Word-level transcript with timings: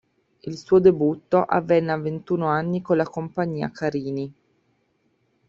Il 0.41 0.57
suo 0.57 0.79
debutto 0.79 1.43
avvenne 1.43 1.91
a 1.91 1.97
ventuno 1.97 2.47
anni 2.47 2.81
con 2.81 2.97
la 2.97 3.03
compagnia 3.07 3.69
Carini. 3.69 4.33